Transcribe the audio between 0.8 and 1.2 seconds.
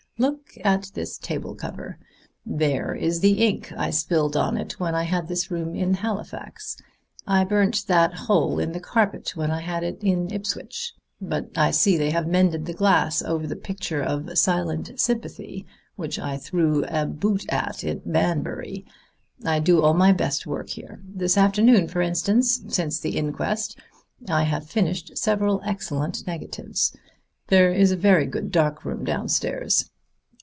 this